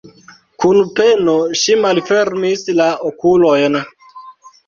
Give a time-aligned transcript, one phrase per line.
[0.63, 3.77] Kun peno ŝi malfermis la okulojn.